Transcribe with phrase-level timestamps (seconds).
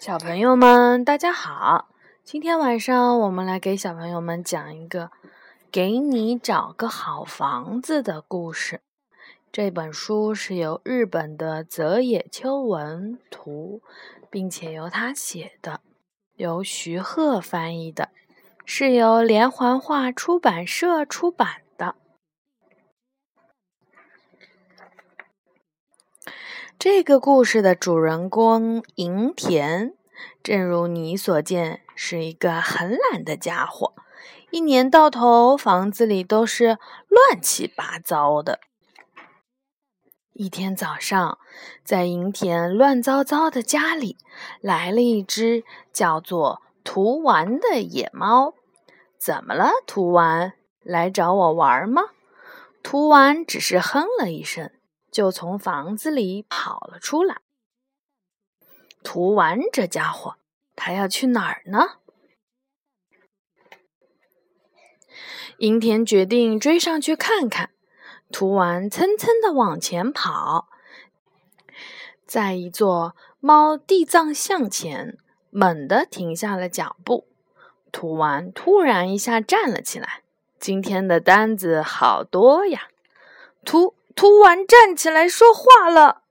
[0.00, 1.90] 小朋友们，大家好！
[2.24, 5.10] 今天晚上我们来给小朋友们讲一个
[5.70, 8.80] “给你找个好房子”的故事。
[9.52, 13.82] 这本书是由日本的泽野秋文图，
[14.30, 15.82] 并且由他写的，
[16.36, 18.08] 由徐鹤翻译的，
[18.64, 21.94] 是由连环画出版社出版的。
[26.80, 29.92] 这个故事的主人公银田，
[30.42, 33.92] 正如你所见，是一个很懒的家伙。
[34.48, 38.60] 一年到头，房子里都是乱七八糟的。
[40.32, 41.36] 一天早上，
[41.84, 44.16] 在银田乱糟糟的家里，
[44.62, 48.54] 来了一只叫做图丸的野猫。
[49.18, 50.54] 怎么了，图丸？
[50.82, 52.04] 来找我玩吗？
[52.82, 54.70] 图丸只是哼了一声。
[55.10, 57.40] 就从房子里跑了出来。
[59.02, 60.36] 涂完这家伙，
[60.76, 61.96] 他要去哪儿呢？
[65.58, 67.70] 银田决定追上去看看。
[68.32, 70.68] 涂完蹭蹭的往前跑，
[72.24, 75.18] 在一座猫地藏像前，
[75.50, 77.26] 猛地停下了脚步。
[77.90, 80.22] 涂完突然一下站了起来。
[80.60, 82.88] 今天的单子好多呀！
[83.64, 83.96] 突。
[84.14, 86.22] 涂完站起来说话了。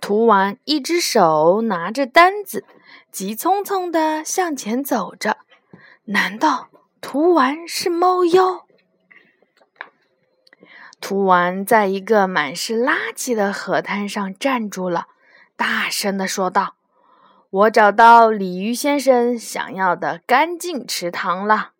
[0.00, 2.64] 涂完一只手拿着单子，
[3.10, 5.38] 急匆匆的向前走着。
[6.04, 6.68] 难道
[7.00, 8.64] 涂完是猫妖？
[11.00, 15.08] 涂完在一个满是垃圾的河滩上站住了，
[15.56, 16.76] 大声的说道
[17.50, 21.72] ：“我找到鲤鱼先生想要的干净池塘了。”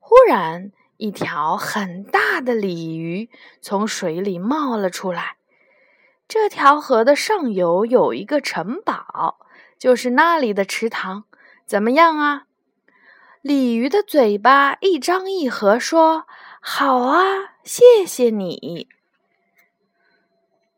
[0.00, 0.72] 忽然。
[1.02, 3.28] 一条很大的鲤鱼
[3.60, 5.34] 从水里冒了出来。
[6.28, 9.40] 这条河的上游有一个城堡，
[9.76, 11.24] 就是那里的池塘。
[11.66, 12.44] 怎么样啊？
[13.40, 16.24] 鲤鱼的嘴巴一张一合，说
[16.62, 18.86] ：“好啊，谢谢你。”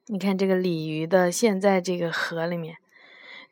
[0.09, 2.79] 你看这个鲤鱼的，现在这个河里面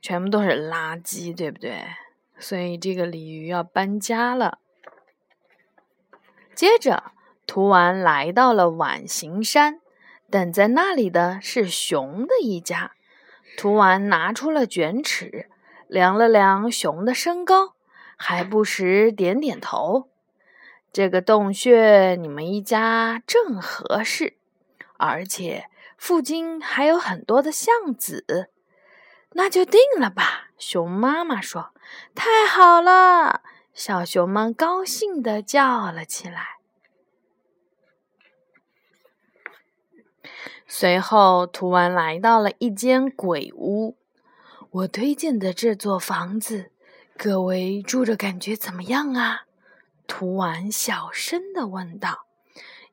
[0.00, 1.84] 全部都是垃圾，对不对？
[2.38, 4.58] 所以这个鲤鱼要搬家了。
[6.54, 7.12] 接着，
[7.46, 9.80] 涂丸来到了碗形山，
[10.30, 12.92] 等在那里的是熊的一家。
[13.56, 15.50] 涂丸拿出了卷尺，
[15.88, 17.74] 量了量熊的身高，
[18.16, 20.08] 还不时点点头。
[20.92, 24.36] 这个洞穴你们一家正合适，
[24.98, 28.50] 而且附近还有很多的橡子，
[29.32, 30.48] 那就定了吧。
[30.58, 31.70] 熊妈妈说
[32.14, 33.42] ：“太好了。”
[33.74, 36.58] 小熊们高兴地叫了起来。
[40.66, 43.96] 随后，图丸来到了一间鬼屋。
[44.70, 46.70] 我推荐的这座房子，
[47.16, 49.42] 各位住着感觉怎么样啊？
[50.06, 52.26] 图完小声地问道。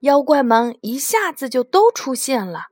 [0.02, 2.68] 妖怪们一下子就都出现了。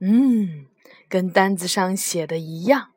[0.00, 0.66] 嗯，
[1.08, 2.90] 跟单子上写的一样。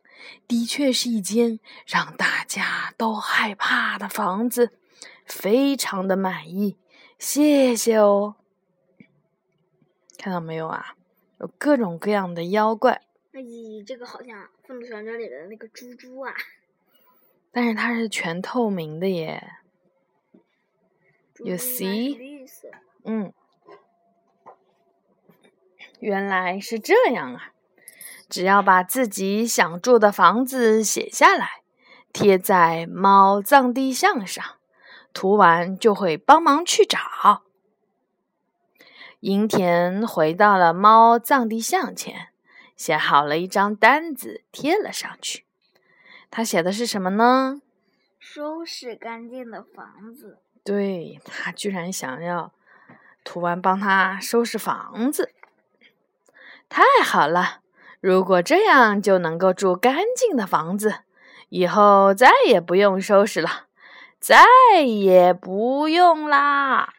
[0.48, 4.78] 的确是一间让大家都害怕的房子，
[5.26, 6.78] 非常的满意，
[7.18, 8.36] 谢谢哦。
[10.18, 10.96] 看到没有啊？
[11.40, 13.02] 有各种各样的妖怪。
[13.34, 16.34] 咦，这个好像凤凰传里的那个猪猪啊！
[17.52, 19.52] 但是它是全透明的耶。
[21.40, 22.48] You see？
[23.04, 23.34] 嗯，
[26.00, 27.52] 原来是这样啊。
[28.30, 31.62] 只要把自己想住的房子写下来，
[32.12, 34.44] 贴在猫葬地像上，
[35.14, 37.44] 涂完就会帮忙去找。
[39.22, 42.30] 银田回到了猫葬地像前，
[42.76, 45.46] 写好了一张单子，贴了上去。
[46.30, 47.62] 他写的是什么呢？
[48.20, 50.40] 收拾干净的房子。
[50.64, 52.52] 对他居然想要
[53.24, 55.32] 涂完帮他收拾房子，
[56.68, 57.62] 太好了！
[58.06, 60.98] 如果这样就能够住干净的房子，
[61.50, 63.66] 以后再也不用收拾了，
[64.20, 64.46] 再
[64.86, 66.94] 也不用啦。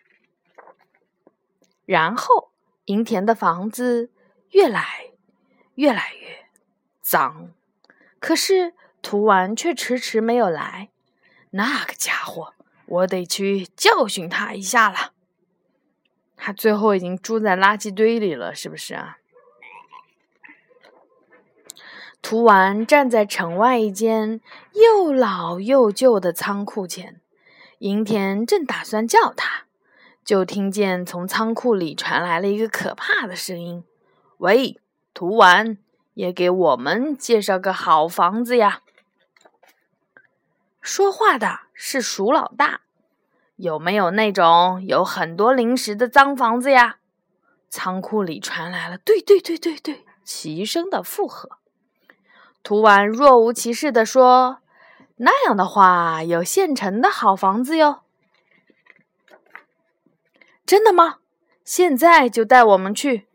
[1.84, 2.50] 然后，
[2.86, 4.10] 银田的房子
[4.50, 5.12] 越来
[5.76, 6.46] 越来越
[7.00, 7.52] 脏，
[8.18, 10.88] 可是涂完却迟迟没有来。
[11.50, 12.54] 那个家伙，
[12.86, 15.12] 我得去教训他一下了。
[16.36, 19.18] 他最后已经住在垃圾堆里了，是不是啊？
[22.28, 24.40] 涂完站在城外一间
[24.72, 27.20] 又老又旧的仓库前，
[27.78, 29.66] 银田正打算叫他，
[30.24, 33.84] 就听见从仓库里传来了一个可怕的声音
[34.38, 34.80] ：“喂，
[35.14, 35.78] 涂完，
[36.14, 38.80] 也给我们介绍个好房子呀。
[40.80, 42.80] 说话的是鼠老大，
[43.54, 46.96] 有没有那种有很多零食的脏房子呀？
[47.68, 51.58] 仓库里传来了“对对对对对”齐声的附和。
[52.66, 54.58] 图丸若无其事地说
[55.18, 58.00] ：“那样的话，有现成的好房子哟。”
[60.66, 61.18] 真的吗？
[61.64, 63.28] 现在就带我们去！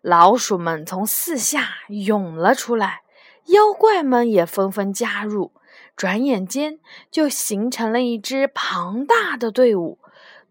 [0.00, 3.02] 老鼠们从四下涌了出来，
[3.48, 5.52] 妖怪们也纷纷加入。
[5.94, 6.78] 转眼间，
[7.10, 9.98] 就形成了一支庞大的队伍。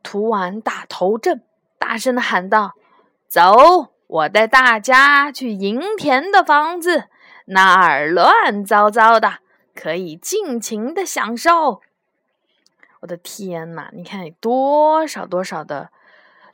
[0.03, 1.41] 涂完打头阵，
[1.79, 2.75] 大声的喊道
[3.27, 7.05] ：“走，我带大家去银田的房子，
[7.49, 9.39] 那儿乱糟糟的，
[9.75, 11.81] 可以尽情的享受。”
[13.01, 15.91] 我的天呐，你看多少多少的！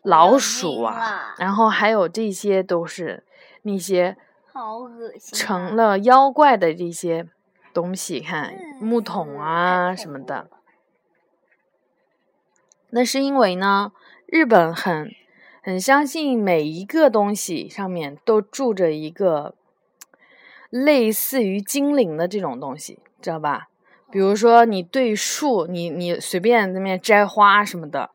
[0.03, 3.23] 老鼠啊，然后还有这些都是
[3.63, 4.15] 那些
[4.53, 7.27] 好恶心成了妖怪的这些
[7.73, 10.47] 东西，看木桶啊什么的。
[12.91, 13.93] 那是因为呢，
[14.27, 15.11] 日本很
[15.63, 19.55] 很相信每一个东西上面都住着一个
[20.83, 23.69] 类似于精灵的这种东西，知道吧？
[24.11, 28.11] 比如说你对树，你你随便那边摘花什么的。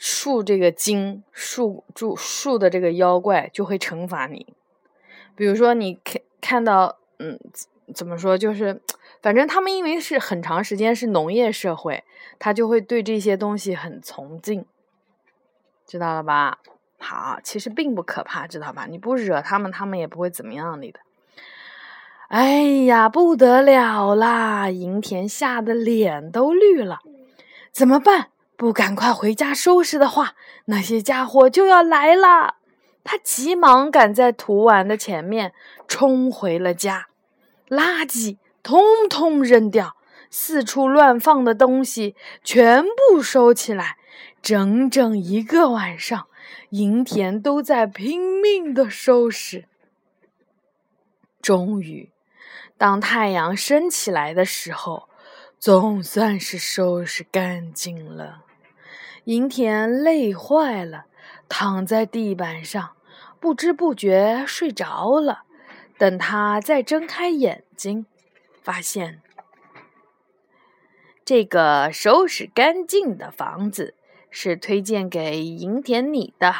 [0.00, 4.54] 树这个精树住树的这个妖怪就会惩罚你，
[5.34, 7.36] 比如说你看看到嗯
[7.92, 8.80] 怎么说就是，
[9.20, 12.04] 反正他们因为是很长时间是农业社会，
[12.38, 14.64] 他就会对这些东西很崇敬，
[15.84, 16.60] 知道了吧？
[16.98, 18.86] 好，其实并不可怕，知道吧？
[18.88, 21.00] 你不惹他们，他们也不会怎么样你的。
[22.28, 24.68] 哎呀，不得了啦！
[24.68, 26.98] 银田吓得脸都绿了，
[27.72, 28.28] 怎么办？
[28.54, 30.34] 不赶快回家收拾的话，
[30.66, 32.56] 那些家伙就要来了。
[33.02, 35.54] 他急忙赶在涂丸的前面，
[35.86, 37.06] 冲回了家。
[37.68, 39.96] 垃圾通通扔掉，
[40.28, 42.14] 四处乱放的东西
[42.44, 43.96] 全部收起来。
[44.42, 46.26] 整整一个晚上，
[46.70, 49.64] 银田都在拼命的收拾。
[51.40, 52.10] 终于，
[52.78, 55.08] 当太阳升起来的时候，
[55.58, 58.44] 总算是收拾干净了。
[59.24, 61.06] 银田累坏了，
[61.48, 62.92] 躺在地板上，
[63.40, 65.42] 不知不觉睡着了。
[65.98, 68.06] 等他再睁开眼睛，
[68.62, 69.20] 发现
[71.24, 73.94] 这个收拾干净的房子
[74.30, 76.54] 是推荐给银田你的。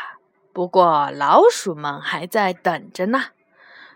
[0.53, 3.27] 不过老鼠们还在等着呢，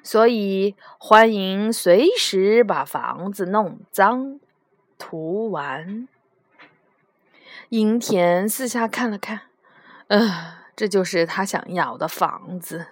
[0.02, 4.40] 所以欢迎随时把房子弄脏、
[4.99, 6.08] 涂完。
[7.69, 9.43] 银田四下看了看，
[10.08, 12.87] 呃，这就是他想要的房子。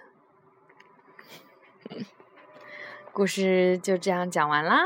[3.13, 4.85] 故事就这样讲完啦。